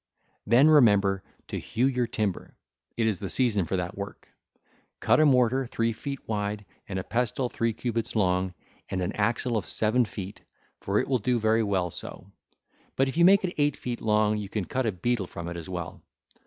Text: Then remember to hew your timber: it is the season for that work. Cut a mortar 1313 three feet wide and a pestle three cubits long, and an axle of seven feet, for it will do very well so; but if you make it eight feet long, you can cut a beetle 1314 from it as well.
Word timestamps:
Then 0.47 0.67
remember 0.67 1.21
to 1.49 1.59
hew 1.59 1.85
your 1.85 2.07
timber: 2.07 2.55
it 2.97 3.05
is 3.05 3.19
the 3.19 3.29
season 3.29 3.65
for 3.65 3.77
that 3.77 3.95
work. 3.95 4.27
Cut 4.99 5.19
a 5.19 5.27
mortar 5.27 5.57
1313 5.57 5.67
three 5.75 5.93
feet 5.93 6.27
wide 6.27 6.65
and 6.89 6.97
a 6.97 7.03
pestle 7.03 7.49
three 7.49 7.71
cubits 7.71 8.15
long, 8.15 8.55
and 8.89 8.99
an 9.03 9.11
axle 9.11 9.57
of 9.57 9.67
seven 9.67 10.05
feet, 10.05 10.41
for 10.79 10.97
it 10.97 11.07
will 11.07 11.19
do 11.19 11.39
very 11.39 11.61
well 11.61 11.91
so; 11.91 12.25
but 12.95 13.09
if 13.09 13.15
you 13.15 13.23
make 13.23 13.43
it 13.45 13.53
eight 13.59 13.77
feet 13.77 14.01
long, 14.01 14.37
you 14.37 14.49
can 14.49 14.65
cut 14.65 14.87
a 14.87 14.91
beetle 14.91 15.25
1314 15.25 15.27
from 15.31 15.47
it 15.49 15.55
as 15.55 15.69
well. 15.69 16.01